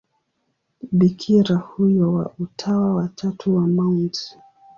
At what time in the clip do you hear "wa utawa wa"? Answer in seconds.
2.13-3.07